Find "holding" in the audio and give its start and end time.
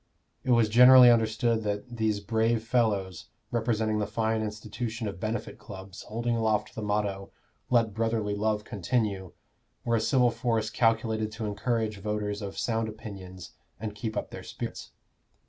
6.07-6.35